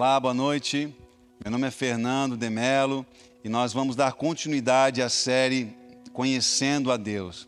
[0.00, 0.96] Olá, boa noite.
[1.44, 3.04] Meu nome é Fernando Demelo
[3.44, 5.76] e nós vamos dar continuidade à série
[6.10, 7.46] Conhecendo a Deus.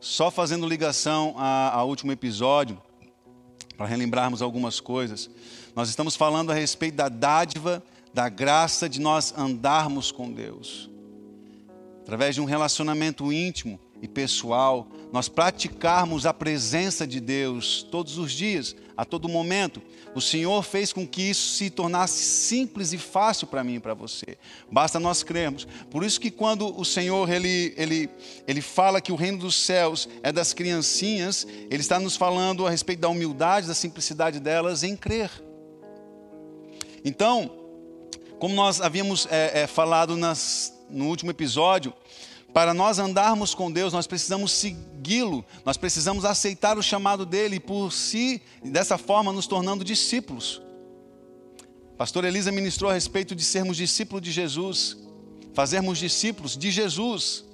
[0.00, 2.80] Só fazendo ligação ao último episódio,
[3.76, 5.28] para relembrarmos algumas coisas,
[5.76, 7.82] nós estamos falando a respeito da dádiva,
[8.14, 10.88] da graça de nós andarmos com Deus.
[12.00, 18.32] Através de um relacionamento íntimo, e pessoal, nós praticarmos a presença de Deus todos os
[18.32, 19.80] dias, a todo momento.
[20.14, 23.94] O Senhor fez com que isso se tornasse simples e fácil para mim e para
[23.94, 24.36] você.
[24.70, 25.66] Basta nós crermos.
[25.90, 28.10] Por isso que quando o Senhor ele, ele,
[28.46, 32.70] ele fala que o reino dos céus é das criancinhas, ele está nos falando a
[32.70, 35.30] respeito da humildade, da simplicidade delas em crer.
[37.04, 37.50] Então,
[38.38, 41.92] como nós havíamos é, é, falado nas, no último episódio,
[42.52, 47.92] para nós andarmos com Deus, nós precisamos segui-lo, nós precisamos aceitar o chamado dele por
[47.92, 50.60] si, dessa forma, nos tornando discípulos.
[51.96, 54.98] Pastor Elisa ministrou a respeito de sermos discípulos de Jesus,
[55.54, 57.44] fazermos discípulos de Jesus.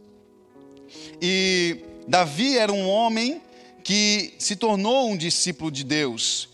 [1.21, 3.41] E Davi era um homem
[3.85, 6.49] que se tornou um discípulo de Deus.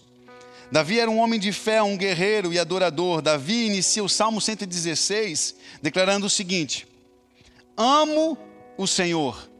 [0.71, 3.23] Davi era um homem de fé, um guerreiro e adorador.
[3.23, 6.87] Davi inicia o Salmo 116 declarando o seguinte:
[7.77, 8.39] amo
[8.77, 9.51] o Senhor.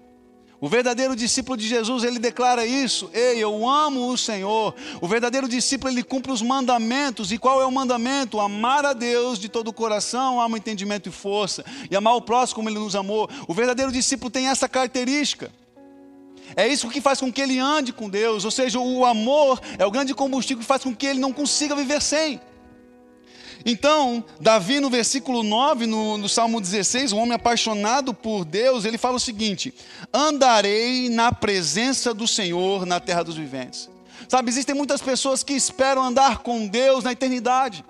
[0.61, 4.75] O verdadeiro discípulo de Jesus, ele declara isso: Ei, eu amo o Senhor.
[4.99, 7.31] O verdadeiro discípulo, ele cumpre os mandamentos.
[7.33, 8.41] E qual é o mandamento?
[8.41, 11.63] Amar a Deus de todo o coração, alma, entendimento e força.
[11.91, 13.29] E amar o próximo como ele nos amou.
[13.47, 15.53] O verdadeiro discípulo tem essa característica.
[16.57, 18.47] É isso que faz com que ele ande com Deus.
[18.47, 21.77] Ou seja, o amor é o grande combustível que faz com que ele não consiga
[21.77, 22.41] viver sem.
[23.65, 28.99] Então, Davi, no versículo 9, no, no, Salmo 16, um homem apaixonado por Deus, ele
[28.99, 29.73] fala o seguinte:
[30.13, 33.89] Andarei na presença do Senhor na terra dos viventes.
[34.29, 37.85] Sabe, existem muitas pessoas que esperam andar com Deus na eternidade.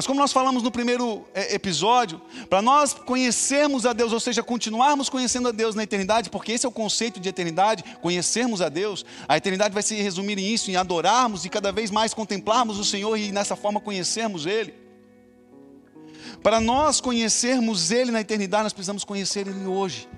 [0.00, 4.42] Mas como nós falamos no primeiro é, episódio, para nós conhecermos a Deus, ou seja,
[4.42, 8.70] continuarmos conhecendo a Deus na eternidade, porque esse é o conceito de eternidade, conhecermos a
[8.70, 12.78] Deus, a eternidade vai se resumir em isso, em adorarmos e cada vez mais contemplarmos
[12.78, 14.72] o Senhor e nessa forma conhecermos Ele.
[16.42, 20.08] Para nós conhecermos Ele na eternidade, nós precisamos conhecer Ele hoje.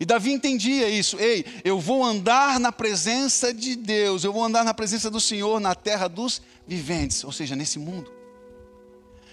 [0.00, 1.18] E Davi entendia isso.
[1.18, 5.58] Ei, eu vou andar na presença de Deus, eu vou andar na presença do Senhor
[5.58, 8.18] na terra dos viventes, ou seja, nesse mundo.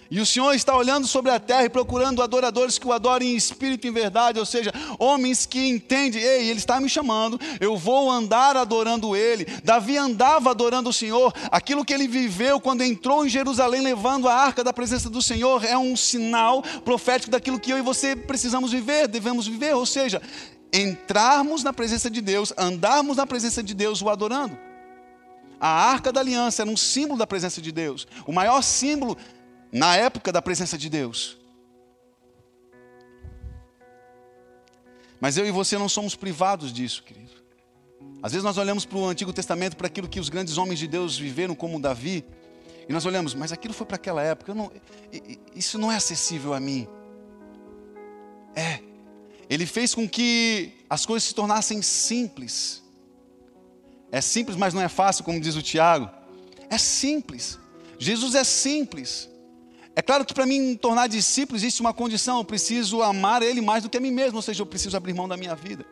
[0.09, 3.35] E o Senhor está olhando sobre a terra e procurando adoradores que o adorem em
[3.35, 7.75] espírito e em verdade, ou seja, homens que entendem, ei, Ele está me chamando, eu
[7.75, 9.45] vou andar adorando Ele.
[9.63, 14.35] Davi andava adorando o Senhor, aquilo que ele viveu quando entrou em Jerusalém levando a
[14.35, 18.71] arca da presença do Senhor é um sinal profético daquilo que eu e você precisamos
[18.71, 20.21] viver, devemos viver, ou seja,
[20.71, 24.55] entrarmos na presença de Deus, andarmos na presença de Deus o adorando.
[25.65, 29.17] A arca da aliança era um símbolo da presença de Deus, o maior símbolo
[29.71, 31.39] na época da presença de Deus.
[35.19, 37.31] Mas eu e você não somos privados disso, querido.
[38.21, 40.87] Às vezes nós olhamos para o Antigo Testamento, para aquilo que os grandes homens de
[40.87, 42.23] Deus viveram, como Davi,
[42.87, 44.71] e nós olhamos, mas aquilo foi para aquela época, não,
[45.55, 46.87] isso não é acessível a mim.
[48.55, 48.81] É,
[49.49, 52.84] ele fez com que as coisas se tornassem simples.
[54.15, 56.09] É simples, mas não é fácil, como diz o Tiago.
[56.69, 57.59] É simples.
[57.99, 59.29] Jesus é simples.
[59.93, 63.83] É claro que para mim tornar discípulo existe uma condição, eu preciso amar Ele mais
[63.83, 65.85] do que a mim mesmo, ou seja, eu preciso abrir mão da minha vida.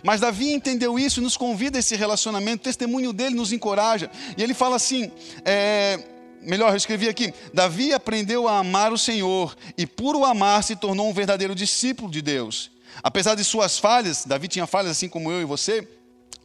[0.00, 4.08] Mas Davi entendeu isso e nos convida a esse relacionamento, o testemunho dele nos encoraja.
[4.36, 5.10] E ele fala assim:
[5.44, 5.98] é,
[6.40, 10.76] melhor, eu escrevi aqui: Davi aprendeu a amar o Senhor e, por o amar, se
[10.76, 12.70] tornou um verdadeiro discípulo de Deus.
[13.02, 15.97] Apesar de suas falhas, Davi tinha falhas assim como eu e você.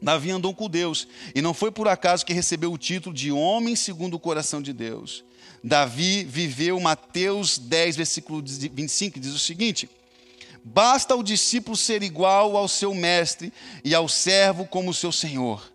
[0.03, 3.73] Davi andou com Deus e não foi por acaso que recebeu o título de homem
[3.73, 5.23] segundo o coração de Deus.
[5.63, 9.89] Davi viveu Mateus 10, versículo 25, que diz o seguinte:
[10.61, 15.71] Basta o discípulo ser igual ao seu mestre e ao servo como seu senhor.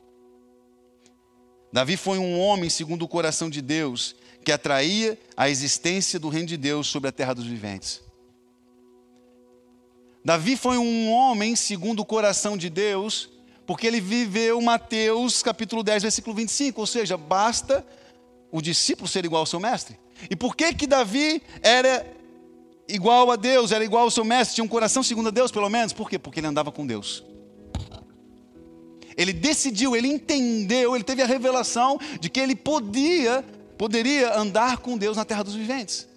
[1.73, 4.15] Davi foi um homem segundo o coração de Deus,
[4.45, 8.03] que atraía a existência do reino de Deus sobre a terra dos viventes.
[10.23, 13.31] Davi foi um homem segundo o coração de Deus,
[13.69, 17.87] porque ele viveu Mateus capítulo 10, versículo 25, ou seja, basta
[18.51, 19.99] o discípulo ser igual ao seu mestre.
[20.31, 22.11] E por que que Davi era
[22.89, 25.69] igual a Deus, era igual ao seu mestre, tinha um coração segundo a Deus, pelo
[25.69, 25.93] menos?
[25.93, 26.19] Por quê?
[26.19, 27.23] Porque ele andava com Deus.
[29.15, 33.45] Ele decidiu, ele entendeu, ele teve a revelação de que ele podia,
[33.77, 36.08] poderia andar com Deus na terra dos viventes.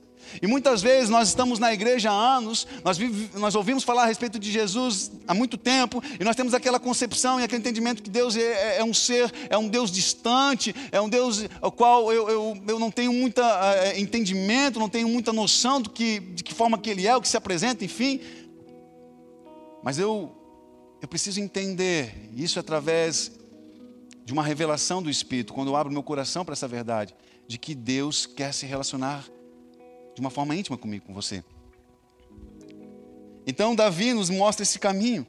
[0.41, 2.97] E muitas vezes nós estamos na igreja há anos, nós,
[3.33, 7.39] nós ouvimos falar a respeito de Jesus há muito tempo, e nós temos aquela concepção
[7.39, 11.01] e aquele entendimento que Deus é, é, é um ser, é um Deus distante, é
[11.01, 15.33] um Deus ao qual eu, eu, eu não tenho muito é, entendimento, não tenho muita
[15.33, 18.21] noção do que, de que forma que Ele é, o que se apresenta, enfim.
[19.83, 20.31] Mas eu,
[21.01, 23.31] eu preciso entender, isso através
[24.23, 27.15] de uma revelação do Espírito, quando eu abro meu coração para essa verdade,
[27.47, 29.25] de que Deus quer se relacionar
[30.21, 31.43] de uma forma íntima comigo, com você.
[33.47, 35.25] Então, Davi nos mostra esse caminho,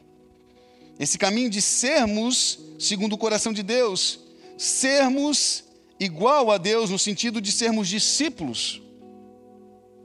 [1.01, 4.21] esse caminho de sermos segundo o coração de Deus,
[4.59, 5.65] sermos
[5.99, 8.83] igual a Deus no sentido de sermos discípulos.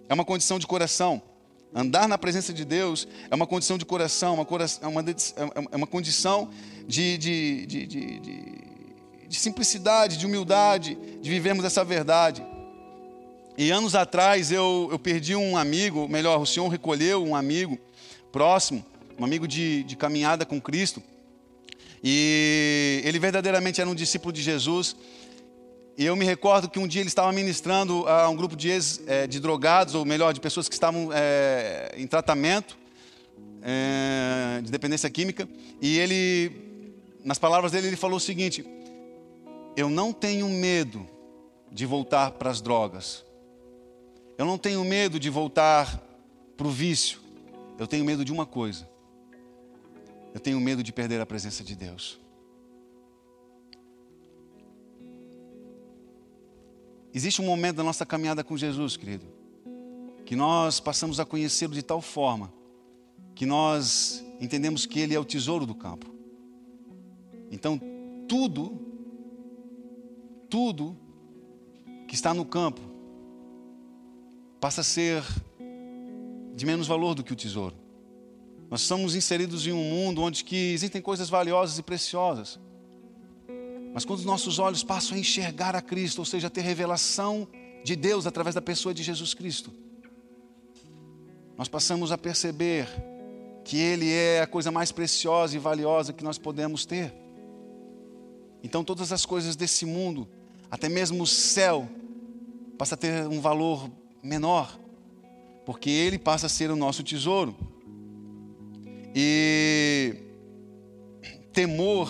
[0.08, 1.22] É uma condição de coração.
[1.76, 5.86] Andar na presença de Deus é uma condição de coração, uma, é, uma, é uma
[5.86, 6.50] condição
[6.88, 8.20] de, de, de, de,
[9.28, 12.42] de simplicidade, de humildade, de vivermos essa verdade.
[13.58, 17.76] E anos atrás eu, eu perdi um amigo, melhor, o Senhor recolheu um amigo
[18.32, 18.86] próximo,
[19.18, 21.02] um amigo de, de caminhada com Cristo.
[22.04, 24.96] E ele verdadeiramente era um discípulo de Jesus.
[25.98, 29.02] E eu me recordo que um dia ele estava ministrando a um grupo de, ex,
[29.08, 32.78] é, de drogados, ou melhor, de pessoas que estavam é, em tratamento
[33.64, 35.50] é, de dependência química.
[35.82, 36.52] E ele,
[37.26, 38.64] nas palavras dele, ele falou o seguinte:
[39.76, 41.08] Eu não tenho medo
[41.72, 43.26] de voltar para as drogas.
[44.38, 46.00] Eu não tenho medo de voltar
[46.56, 47.20] para o vício.
[47.80, 48.88] Eu tenho medo de uma coisa.
[50.34, 52.20] Eu tenho medo de perder a presença de Deus.
[57.12, 59.26] Existe um momento da nossa caminhada com Jesus, querido,
[60.24, 62.54] que nós passamos a conhecê-lo de tal forma
[63.34, 66.14] que nós entendemos que ele é o tesouro do campo.
[67.50, 67.82] Então,
[68.28, 68.80] tudo,
[70.48, 70.96] tudo
[72.08, 72.97] que está no campo
[74.60, 75.24] passa a ser
[76.56, 77.76] de menos valor do que o tesouro.
[78.70, 82.60] Nós somos inseridos em um mundo onde que existem coisas valiosas e preciosas.
[83.94, 87.48] Mas quando os nossos olhos passam a enxergar a Cristo, ou seja, a ter revelação
[87.84, 89.74] de Deus através da pessoa de Jesus Cristo,
[91.58, 92.88] nós passamos a perceber
[93.64, 97.14] que Ele é a coisa mais preciosa e valiosa que nós podemos ter.
[98.64, 100.28] Então, todas as coisas desse mundo,
[100.70, 101.88] até mesmo o céu,
[102.78, 103.90] passa a ter um valor
[104.24, 104.80] menor,
[105.66, 107.56] porque ele passa a ser o nosso tesouro.
[109.16, 110.16] E
[111.52, 112.10] temor,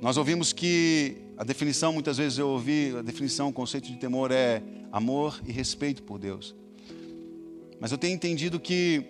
[0.00, 4.30] nós ouvimos que a definição, muitas vezes eu ouvi, a definição, o conceito de temor
[4.30, 6.54] é amor e respeito por Deus.
[7.80, 9.04] Mas eu tenho entendido que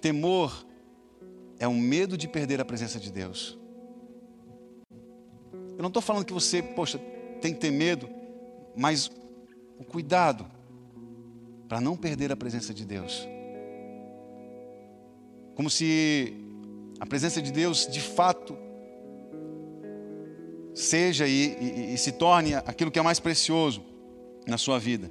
[0.00, 0.66] temor
[1.58, 3.58] é um medo de perder a presença de Deus.
[5.76, 6.98] Eu não estou falando que você, poxa,
[7.40, 8.08] tem que ter medo,
[8.76, 9.10] mas
[9.78, 10.44] o cuidado
[11.68, 13.28] para não perder a presença de Deus.
[15.54, 16.34] Como se
[16.98, 18.56] a presença de Deus de fato
[20.74, 23.82] seja e, e, e, se torne aquilo que é mais precioso
[24.46, 25.10] na sua vida.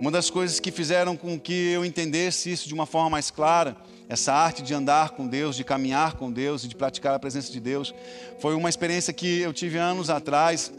[0.00, 3.76] Uma das coisas que fizeram com que eu entendesse isso de uma forma mais clara,
[4.08, 7.52] essa arte de andar com Deus, de caminhar com Deus e de praticar a presença
[7.52, 7.94] de Deus,
[8.38, 10.72] foi uma experiência que eu tive anos atrás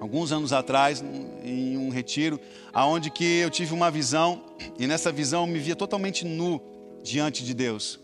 [0.00, 1.02] alguns anos atrás,
[1.42, 2.40] em um retiro,
[2.72, 4.42] aonde que eu tive uma visão
[4.78, 6.60] e nessa visão eu me via totalmente nu
[7.02, 7.98] diante de Deus.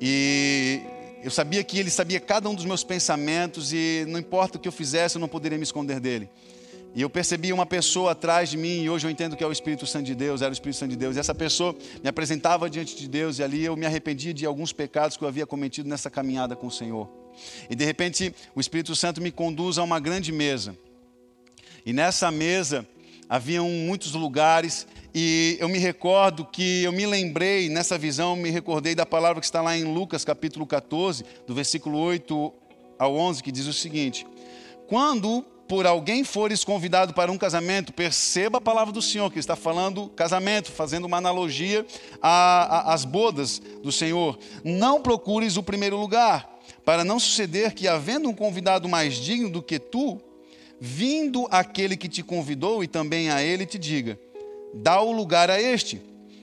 [0.00, 0.80] E
[1.22, 4.68] eu sabia que Ele sabia cada um dos meus pensamentos e não importa o que
[4.68, 6.28] eu fizesse, eu não poderia me esconder dele.
[6.94, 9.50] E eu percebi uma pessoa atrás de mim, e hoje eu entendo que é o
[9.50, 11.16] Espírito Santo de Deus, era o Espírito Santo de Deus.
[11.16, 14.72] E essa pessoa me apresentava diante de Deus, e ali eu me arrependia de alguns
[14.72, 17.08] pecados que eu havia cometido nessa caminhada com o Senhor.
[17.68, 20.76] E de repente o Espírito Santo me conduz a uma grande mesa.
[21.86, 22.86] E nessa mesa
[23.28, 28.94] haviam muitos lugares e eu me recordo que eu me lembrei, nessa visão, me recordei
[28.94, 32.52] da palavra que está lá em Lucas capítulo 14, do versículo 8
[32.98, 34.26] ao 11, que diz o seguinte:
[34.88, 39.54] Quando por alguém fores convidado para um casamento, perceba a palavra do Senhor, que está
[39.54, 41.86] falando casamento, fazendo uma analogia
[42.20, 44.38] às bodas do Senhor.
[44.64, 49.62] Não procures o primeiro lugar, para não suceder que, havendo um convidado mais digno do
[49.62, 50.20] que tu,
[50.80, 54.18] vindo aquele que te convidou e também a ele te diga:
[54.74, 56.00] dá o lugar a este.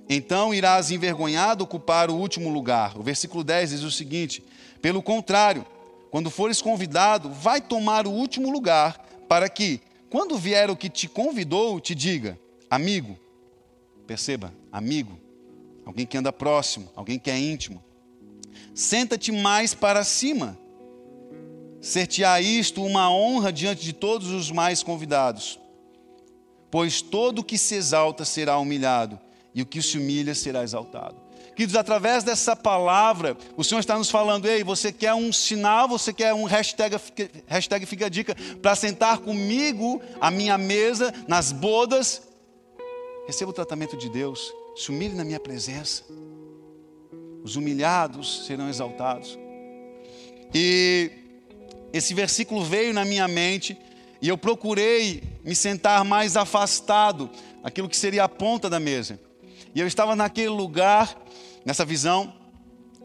[0.09, 2.97] Então irás envergonhado ocupar o último lugar.
[2.97, 4.43] O versículo 10 diz o seguinte:
[4.81, 5.65] pelo contrário,
[6.09, 11.07] quando fores convidado, vai tomar o último lugar, para que, quando vier o que te
[11.07, 12.38] convidou, te diga:
[12.69, 13.17] amigo.
[14.07, 15.17] Perceba, amigo,
[15.85, 17.81] alguém que anda próximo, alguém que é íntimo.
[18.73, 20.57] Senta-te mais para cima
[21.81, 25.59] Ser-te-á isto uma honra diante de todos os mais convidados.
[26.71, 29.19] pois todo o que se exalta será humilhado,
[29.53, 31.17] e o que se humilha será exaltado.
[31.53, 36.13] Queridos, através dessa palavra, o Senhor está nos falando: ei, você quer um sinal, você
[36.13, 36.95] quer um hashtag,
[37.45, 42.21] hashtag fica a dica, para sentar comigo à minha mesa, nas bodas,
[43.27, 46.03] receba o tratamento de Deus, se humilhe na minha presença.
[47.43, 49.38] Os humilhados serão exaltados.
[50.53, 51.11] E
[51.93, 53.77] esse versículo veio na minha mente
[54.21, 57.29] e eu procurei me sentar mais afastado,
[57.63, 59.19] aquilo que seria a ponta da mesa.
[59.74, 61.15] E eu estava naquele lugar,
[61.65, 62.33] nessa visão,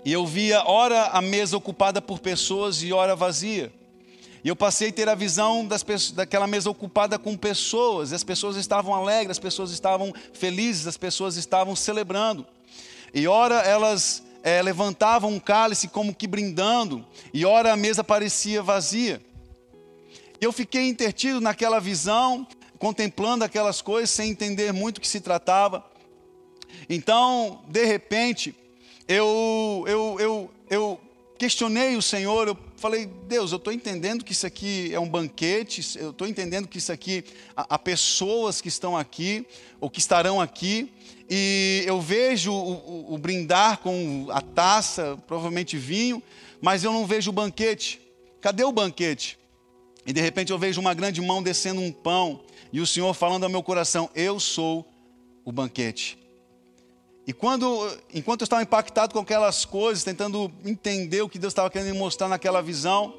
[0.04, 3.72] e eu via ora a mesa ocupada por pessoas e ora vazia.
[4.44, 8.22] E eu passei a ter a visão das, daquela mesa ocupada com pessoas, e as
[8.22, 12.46] pessoas estavam alegres, as pessoas estavam felizes, as pessoas estavam celebrando.
[13.12, 18.62] E ora elas é, levantavam um cálice como que brindando, e ora a mesa parecia
[18.62, 19.20] vazia.
[20.40, 22.46] Eu fiquei intertido naquela visão,
[22.78, 25.84] contemplando aquelas coisas, sem entender muito o que se tratava.
[26.88, 28.54] Então, de repente,
[29.08, 31.00] eu, eu, eu, eu
[31.36, 35.98] questionei o Senhor, eu falei, Deus, eu estou entendendo que isso aqui é um banquete,
[35.98, 37.24] eu estou entendendo que isso aqui,
[37.56, 39.44] há, pessoas que estão aqui,
[39.80, 40.92] ou que estarão aqui,
[41.28, 46.22] e eu vejo o, o, o brindar com a taça, provavelmente vinho,
[46.60, 48.00] mas eu não vejo o banquete.
[48.40, 49.38] Cadê o banquete?
[50.06, 52.40] E de repente eu vejo uma grande mão descendo um pão,
[52.72, 54.86] e o Senhor falando ao meu coração: Eu sou
[55.44, 56.18] o banquete.
[57.26, 61.68] E quando, enquanto eu estava impactado com aquelas coisas, tentando entender o que Deus estava
[61.68, 63.14] querendo me mostrar naquela visão,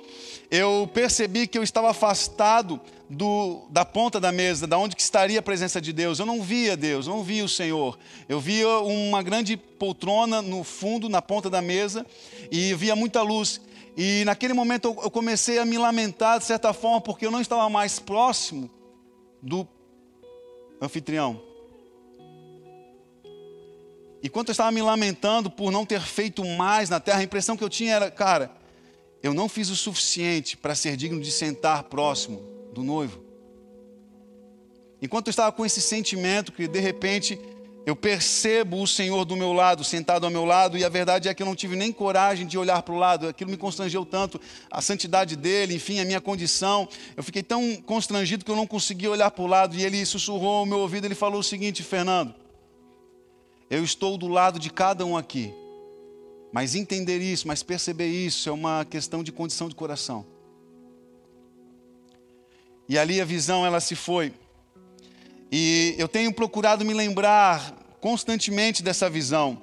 [0.49, 5.39] eu percebi que eu estava afastado do, da ponta da mesa, da onde que estaria
[5.39, 6.19] a presença de Deus.
[6.19, 7.99] Eu não via Deus, não via o Senhor.
[8.29, 12.05] Eu via uma grande poltrona no fundo, na ponta da mesa,
[12.49, 13.59] e via muita luz.
[13.97, 17.69] E naquele momento eu comecei a me lamentar de certa forma, porque eu não estava
[17.69, 18.69] mais próximo
[19.41, 19.67] do
[20.81, 21.46] anfitrião.
[24.21, 27.55] E quando eu estava me lamentando por não ter feito mais na terra, a impressão
[27.55, 28.51] que eu tinha era, cara,
[29.21, 32.41] eu não fiz o suficiente para ser digno de sentar próximo
[32.73, 33.23] do noivo.
[35.01, 37.39] Enquanto eu estava com esse sentimento que de repente
[37.85, 41.33] eu percebo o Senhor do meu lado, sentado ao meu lado, e a verdade é
[41.33, 44.41] que eu não tive nem coragem de olhar para o lado, aquilo me constrangeu tanto,
[44.69, 46.89] a santidade dele, enfim, a minha condição.
[47.15, 50.57] Eu fiquei tão constrangido que eu não conseguia olhar para o lado, e ele sussurrou
[50.57, 52.35] ao meu ouvido, ele falou o seguinte: Fernando,
[53.69, 55.53] eu estou do lado de cada um aqui.
[56.51, 60.25] Mas entender isso, mas perceber isso é uma questão de condição de coração.
[62.87, 64.33] E ali a visão ela se foi.
[65.51, 69.61] E eu tenho procurado me lembrar constantemente dessa visão.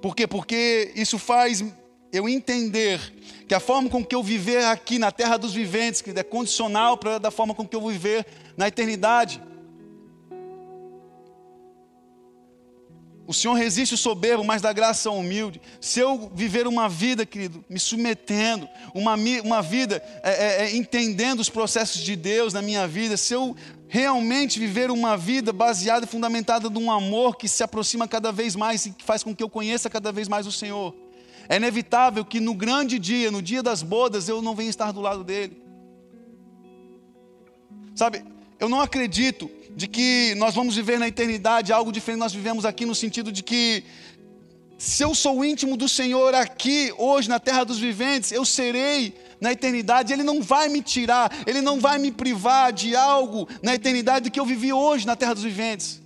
[0.00, 0.26] Por quê?
[0.26, 1.64] Porque isso faz
[2.12, 3.00] eu entender
[3.48, 6.96] que a forma com que eu viver aqui na terra dos viventes, que é condicional
[6.96, 9.42] para da forma com que eu vou viver na eternidade.
[13.26, 15.60] O Senhor resiste o soberbo, mas dá graça ao humilde.
[15.80, 21.40] Se eu viver uma vida, querido, me submetendo, uma, uma vida é, é, é, entendendo
[21.40, 23.56] os processos de Deus na minha vida, se eu
[23.88, 28.86] realmente viver uma vida baseada e fundamentada num amor que se aproxima cada vez mais
[28.86, 30.94] e que faz com que eu conheça cada vez mais o Senhor,
[31.48, 35.00] é inevitável que no grande dia, no dia das bodas, eu não venha estar do
[35.00, 35.60] lado dele.
[37.94, 38.22] Sabe,
[38.58, 42.86] eu não acredito de que nós vamos viver na eternidade algo diferente nós vivemos aqui
[42.86, 43.84] no sentido de que
[44.78, 49.52] se eu sou íntimo do Senhor aqui, hoje, na terra dos viventes, eu serei na
[49.52, 50.12] eternidade.
[50.12, 54.38] Ele não vai me tirar, Ele não vai me privar de algo na eternidade que
[54.38, 56.02] eu vivi hoje na terra dos viventes.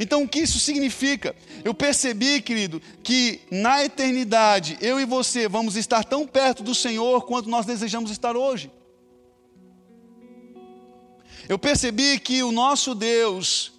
[0.00, 1.36] Então, o que isso significa?
[1.64, 7.24] Eu percebi, querido, que na eternidade, eu e você vamos estar tão perto do Senhor
[7.26, 8.70] quanto nós desejamos estar hoje.
[11.48, 13.72] Eu percebi que o nosso Deus,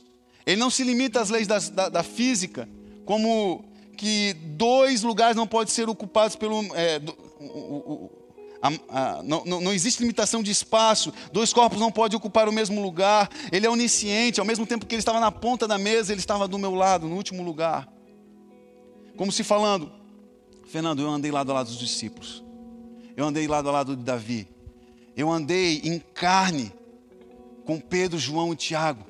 [0.45, 2.67] ele não se limita às leis da, da, da física,
[3.05, 3.65] como
[3.97, 6.63] que dois lugares não podem ser ocupados pelo.
[6.75, 7.01] É,
[7.39, 8.11] o, o,
[8.61, 12.81] a, a, não, não, existe limitação de espaço, dois corpos não podem ocupar o mesmo
[12.81, 13.29] lugar.
[13.51, 16.47] Ele é onisciente, ao mesmo tempo que ele estava na ponta da mesa, ele estava
[16.47, 17.87] do meu lado, no último lugar.
[19.17, 19.91] Como se falando,
[20.67, 22.43] Fernando, eu andei lado a lado dos discípulos,
[23.15, 24.47] eu andei lado a lado de Davi,
[25.15, 26.71] eu andei em carne
[27.67, 29.05] com Pedro, João e Tiago.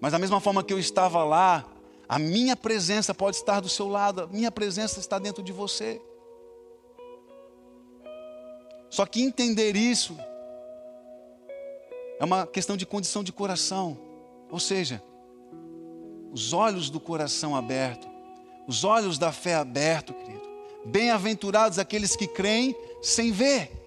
[0.00, 1.64] Mas da mesma forma que eu estava lá,
[2.08, 6.02] a minha presença pode estar do seu lado, a minha presença está dentro de você.
[8.90, 10.18] Só que entender isso
[12.18, 13.96] é uma questão de condição de coração,
[14.50, 15.00] ou seja,
[16.32, 18.08] os olhos do coração aberto,
[18.66, 20.42] os olhos da fé aberto, querido.
[20.84, 23.83] Bem-aventurados aqueles que creem sem ver.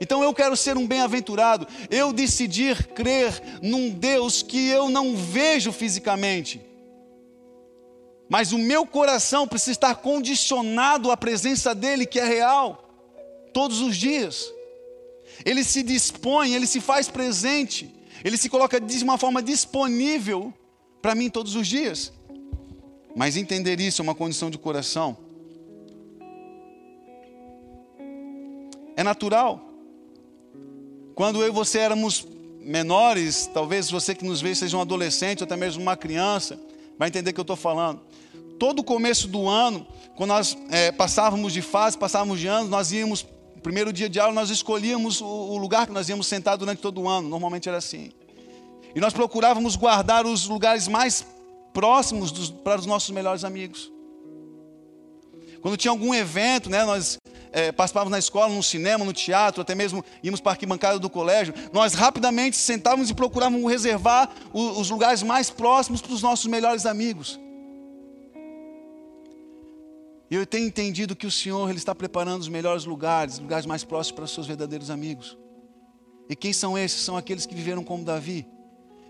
[0.00, 1.66] Então eu quero ser um bem-aventurado.
[1.90, 6.60] Eu decidir crer num Deus que eu não vejo fisicamente.
[8.28, 12.90] Mas o meu coração precisa estar condicionado à presença dele, que é real,
[13.52, 14.52] todos os dias.
[15.44, 20.52] Ele se dispõe, ele se faz presente, ele se coloca de uma forma disponível
[21.00, 22.12] para mim todos os dias.
[23.14, 25.16] Mas entender isso é uma condição de coração.
[28.96, 29.65] É natural.
[31.16, 32.26] Quando eu e você éramos
[32.60, 36.60] menores, talvez você que nos vê seja um adolescente ou até mesmo uma criança,
[36.98, 38.02] vai entender o que eu estou falando.
[38.58, 43.26] Todo começo do ano, quando nós é, passávamos de fase, passávamos de ano, nós íamos,
[43.62, 47.00] primeiro dia de aula, nós escolhíamos o, o lugar que nós íamos sentar durante todo
[47.00, 47.30] o ano.
[47.30, 48.10] Normalmente era assim.
[48.94, 51.24] E nós procurávamos guardar os lugares mais
[51.72, 53.90] próximos dos, para os nossos melhores amigos.
[55.62, 57.16] Quando tinha algum evento, né, nós
[57.56, 61.08] é, participávamos na escola, no cinema, no teatro, até mesmo íamos para a arquibancada do
[61.08, 66.44] colégio, nós rapidamente sentávamos e procurávamos reservar os, os lugares mais próximos para os nossos
[66.44, 67.40] melhores amigos.
[70.30, 73.82] E eu tenho entendido que o Senhor ele está preparando os melhores lugares, lugares mais
[73.82, 75.38] próximos para os seus verdadeiros amigos.
[76.28, 77.00] E quem são esses?
[77.00, 78.46] São aqueles que viveram como Davi.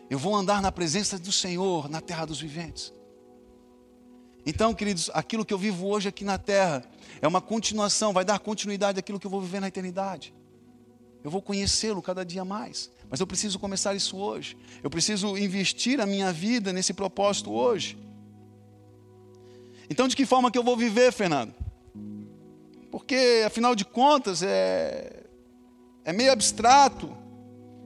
[0.08, 2.92] Eu vou andar na presença do Senhor na terra dos viventes.
[4.48, 6.84] Então, queridos, aquilo que eu vivo hoje aqui na terra
[7.20, 10.32] é uma continuação, vai dar continuidade àquilo que eu vou viver na eternidade.
[11.24, 12.88] Eu vou conhecê-lo cada dia mais.
[13.10, 14.56] Mas eu preciso começar isso hoje.
[14.84, 17.98] Eu preciso investir a minha vida nesse propósito hoje.
[19.90, 21.52] Então, de que forma que eu vou viver, Fernando?
[22.90, 25.24] Porque, afinal de contas, é,
[26.04, 27.10] é meio abstrato,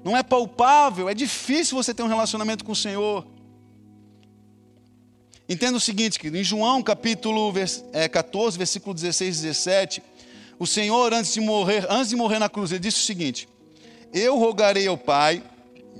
[0.04, 3.26] não é palpável, é difícil você ter um relacionamento com o Senhor.
[5.50, 7.52] Entenda o seguinte, querido, em João capítulo
[8.12, 10.02] 14, é, versículo 16 e 17,
[10.60, 13.48] o Senhor, antes de morrer, antes de morrer na cruz, ele disse o seguinte:
[14.14, 15.42] Eu rogarei ao Pai,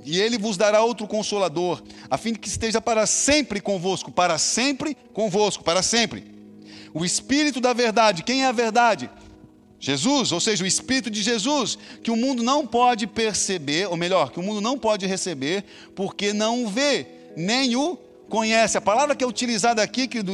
[0.05, 4.37] e ele vos dará outro consolador, a fim de que esteja para sempre convosco, para
[4.37, 6.23] sempre convosco, para sempre.
[6.93, 9.09] O Espírito da verdade, quem é a verdade?
[9.81, 14.31] Jesus, ou seja, o Espírito de Jesus, que o mundo não pode perceber, ou melhor,
[14.31, 17.05] que o mundo não pode receber, porque não o vê,
[17.35, 17.99] nem o
[18.31, 18.77] conhece.
[18.77, 20.33] A palavra que é utilizada aqui, que do,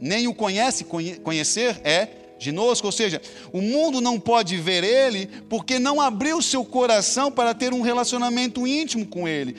[0.00, 0.84] nem o conhece,
[1.22, 3.22] conhecer é ginosco, ou seja,
[3.52, 8.66] o mundo não pode ver ele porque não abriu seu coração para ter um relacionamento
[8.66, 9.54] íntimo com ele.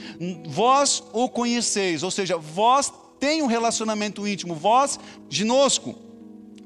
[0.47, 5.95] Vós o conheceis, ou seja, vós tem um relacionamento íntimo, vós ginosco,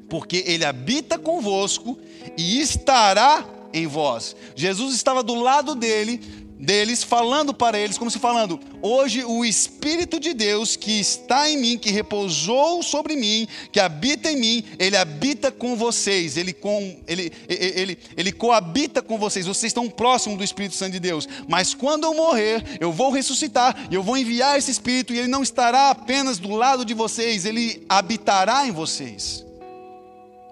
[0.09, 1.97] porque ele habita convosco
[2.35, 4.35] e estará em vós.
[4.55, 6.19] Jesus estava do lado dele,
[6.59, 11.57] deles, falando para eles, como se falando: Hoje o Espírito de Deus que está em
[11.57, 16.99] mim, que repousou sobre mim, que habita em mim, ele habita com vocês, ele, com,
[17.07, 21.27] ele, ele, ele, coabita com vocês, vocês estão próximos do Espírito Santo de Deus.
[21.47, 25.27] Mas quando eu morrer, eu vou ressuscitar, e eu vou enviar esse Espírito, e ele
[25.29, 29.45] não estará apenas do lado de vocês, ele habitará em vocês,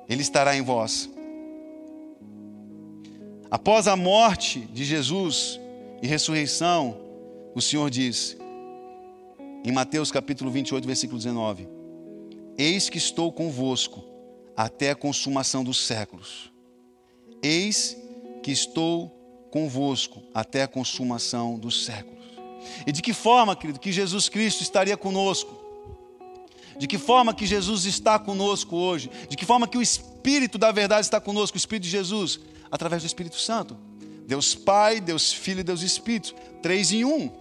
[0.08, 1.10] ele estará em vós.
[3.50, 5.58] Após a morte de Jesus,
[6.02, 6.98] e ressurreição,
[7.56, 8.38] o Senhor diz,
[9.64, 11.68] em Mateus capítulo 28, versículo 19:
[12.58, 14.04] Eis que estou convosco
[14.56, 16.52] até a consumação dos séculos.
[17.42, 17.98] Eis
[18.44, 19.10] que estou
[19.52, 22.18] convosco até a consumação dos séculos.
[22.86, 25.56] E de que forma, querido, que Jesus Cristo estaria conosco?
[26.78, 29.10] De que forma que Jesus está conosco hoje?
[29.28, 32.40] De que forma que o Espírito da verdade está conosco, o Espírito de Jesus?
[32.70, 33.87] Através do Espírito Santo.
[34.28, 37.32] Deus Pai, Deus Filho e Deus Espírito, três em um.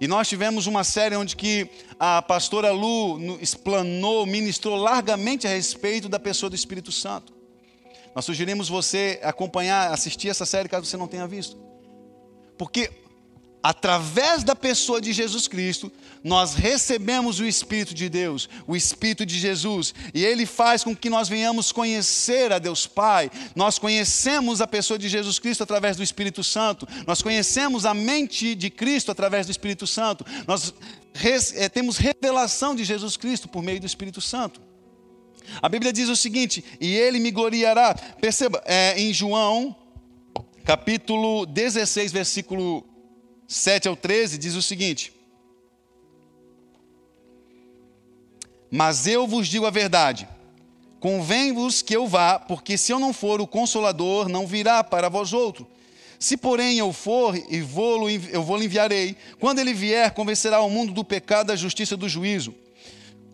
[0.00, 6.08] E nós tivemos uma série onde que a pastora Lu explanou, ministrou largamente a respeito
[6.08, 7.32] da pessoa do Espírito Santo.
[8.12, 11.56] Nós sugerimos você acompanhar, assistir essa série caso você não tenha visto.
[12.58, 12.90] Porque
[13.64, 15.90] através da pessoa de Jesus Cristo,
[16.22, 21.08] nós recebemos o Espírito de Deus, o Espírito de Jesus, e ele faz com que
[21.08, 23.30] nós venhamos conhecer a Deus Pai.
[23.56, 28.54] Nós conhecemos a pessoa de Jesus Cristo através do Espírito Santo, nós conhecemos a mente
[28.54, 30.74] de Cristo através do Espírito Santo, nós
[31.54, 34.60] é, temos revelação de Jesus Cristo por meio do Espírito Santo.
[35.62, 37.94] A Bíblia diz o seguinte: e ele me gloriará.
[38.20, 39.74] Perceba, é, em João,
[40.66, 42.93] capítulo 16, versículo
[43.46, 45.12] 7 ao 13 diz o seguinte:
[48.70, 50.28] Mas eu vos digo a verdade,
[50.98, 55.32] convém-vos que eu vá, porque se eu não for, o consolador não virá para vós
[55.32, 55.66] outro.
[56.18, 59.16] Se porém eu for e vou eu vou lhe enviarei.
[59.38, 62.54] Quando ele vier, convencerá o mundo do pecado, da justiça e do juízo.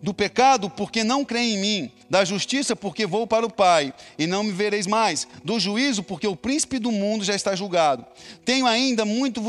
[0.01, 4.25] Do pecado, porque não creem em mim, da justiça, porque vou para o Pai e
[4.25, 8.05] não me vereis mais, do juízo, porque o príncipe do mundo já está julgado.
[8.43, 9.41] Tenho ainda muito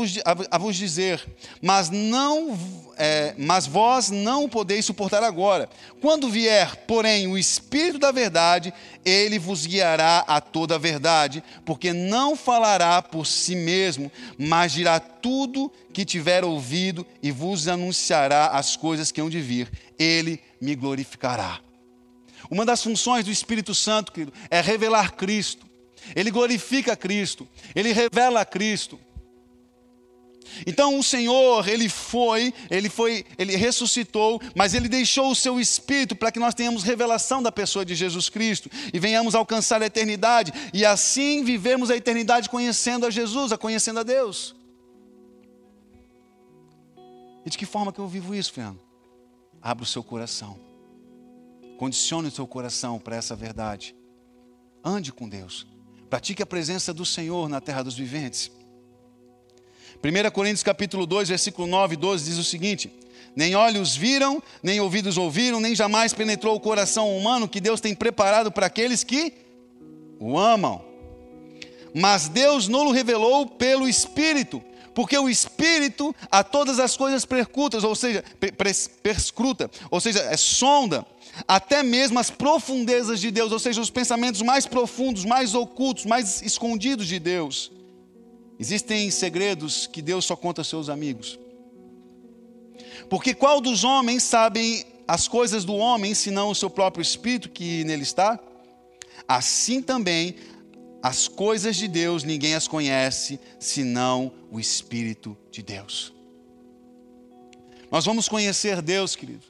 [0.51, 1.25] a vos dizer,
[1.61, 2.57] mas não,
[2.97, 5.69] é, mas vós não podeis suportar agora.
[6.01, 8.73] Quando vier, porém, o Espírito da Verdade,
[9.05, 14.99] ele vos guiará a toda a verdade, porque não falará por si mesmo, mas dirá
[14.99, 19.71] tudo que tiver ouvido e vos anunciará as coisas que hão de vir.
[19.97, 21.59] Ele me glorificará.
[22.49, 25.65] Uma das funções do Espírito Santo, querido, é revelar Cristo.
[26.15, 28.99] Ele glorifica Cristo, ele revela Cristo.
[30.65, 36.15] Então o Senhor, ele foi, ele foi, ele ressuscitou, mas ele deixou o seu espírito
[36.15, 40.53] para que nós tenhamos revelação da pessoa de Jesus Cristo e venhamos alcançar a eternidade
[40.73, 44.55] e assim vivemos a eternidade conhecendo a Jesus, a conhecendo a Deus.
[47.45, 48.79] E de que forma que eu vivo isso, Fernando?
[49.61, 50.59] Abra o seu coração.
[51.77, 53.95] Condicione o seu coração para essa verdade.
[54.83, 55.67] Ande com Deus.
[56.09, 58.51] Pratique a presença do Senhor na terra dos viventes.
[60.01, 62.91] 1 Coríntios capítulo 2, versículo 9 e 12 diz o seguinte:
[63.35, 67.93] Nem olhos viram, nem ouvidos ouviram, nem jamais penetrou o coração humano que Deus tem
[67.93, 69.33] preparado para aqueles que
[70.19, 70.83] o amam.
[71.93, 74.63] Mas Deus não o revelou pelo Espírito,
[74.95, 78.23] porque o Espírito a todas as coisas percutas, ou seja,
[79.01, 81.05] perscruta, ou seja, é sonda,
[81.47, 86.41] até mesmo as profundezas de Deus, ou seja, os pensamentos mais profundos, mais ocultos, mais
[86.41, 87.71] escondidos de Deus.
[88.63, 91.37] Existem segredos que Deus só conta aos seus amigos.
[93.09, 97.83] Porque qual dos homens sabem as coisas do homem, senão o seu próprio espírito que
[97.83, 98.39] nele está?
[99.27, 100.37] Assim também
[101.01, 106.13] as coisas de Deus ninguém as conhece, senão o Espírito de Deus.
[107.91, 109.45] Nós vamos conhecer Deus, querido.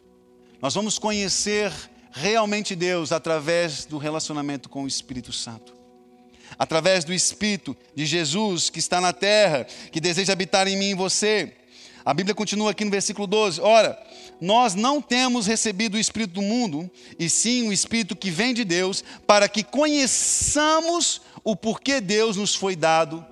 [0.60, 1.71] Nós vamos conhecer
[2.12, 5.83] realmente Deus através do relacionamento com o Espírito Santo
[6.58, 10.92] através do Espírito de Jesus que está na terra, que deseja habitar em mim e
[10.92, 11.54] em você.
[12.06, 13.98] A Bíblia continua aqui no versículo 12: Ora,
[14.42, 18.66] nós não temos recebido o Espírito do mundo, e sim o Espírito que vem de
[18.66, 23.26] Deus, para que conheçamos o porquê Deus nos foi dado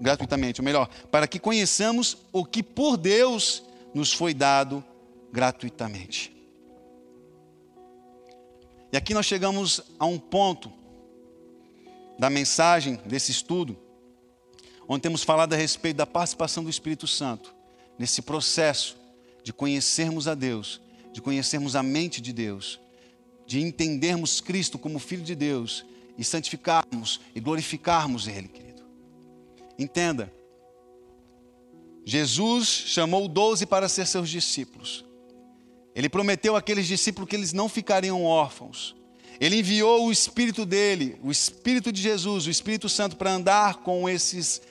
[0.00, 3.62] gratuitamente, ou melhor, para que conheçamos o que por Deus
[3.94, 4.84] nos foi dado
[5.32, 6.34] gratuitamente.
[8.92, 10.72] E aqui nós chegamos a um ponto
[12.18, 13.76] da mensagem desse estudo,
[14.88, 17.54] onde temos falado a respeito da participação do Espírito Santo
[17.98, 18.96] nesse processo
[19.42, 20.80] de conhecermos a Deus,
[21.12, 22.80] de conhecermos a mente de Deus,
[23.46, 25.84] de entendermos Cristo como Filho de Deus
[26.16, 28.82] e santificarmos e glorificarmos Ele, querido.
[29.78, 30.32] Entenda,
[32.04, 35.04] Jesus chamou doze para ser seus discípulos.
[35.94, 38.94] Ele prometeu àqueles discípulos que eles não ficariam órfãos.
[39.40, 44.08] Ele enviou o Espírito dele, o Espírito de Jesus, o Espírito Santo, para andar com
[44.08, 44.62] esses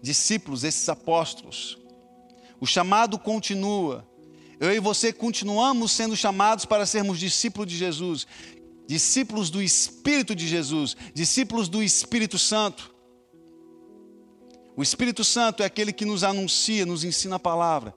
[0.00, 1.78] discípulos, esses apóstolos.
[2.60, 4.06] O chamado continua.
[4.58, 8.26] Eu e você continuamos sendo chamados para sermos discípulos de Jesus,
[8.86, 12.94] discípulos do Espírito de Jesus, discípulos do Espírito Santo.
[14.74, 17.94] O Espírito Santo é aquele que nos anuncia, nos ensina a palavra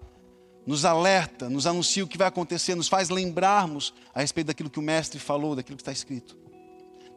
[0.69, 4.77] nos alerta, nos anuncia o que vai acontecer, nos faz lembrarmos a respeito daquilo que
[4.77, 6.37] o Mestre falou, daquilo que está escrito.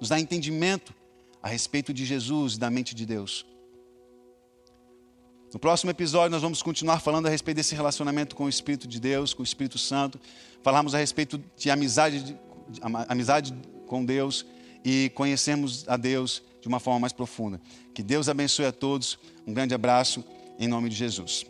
[0.00, 0.94] Nos dá entendimento
[1.42, 3.44] a respeito de Jesus e da mente de Deus.
[5.52, 8.98] No próximo episódio, nós vamos continuar falando a respeito desse relacionamento com o Espírito de
[8.98, 10.18] Deus, com o Espírito Santo.
[10.62, 12.36] Falarmos a respeito de amizade, de,
[13.06, 13.54] amizade
[13.86, 14.46] com Deus
[14.82, 17.60] e conhecermos a Deus de uma forma mais profunda.
[17.92, 19.18] Que Deus abençoe a todos.
[19.46, 20.24] Um grande abraço,
[20.58, 21.44] em nome de Jesus.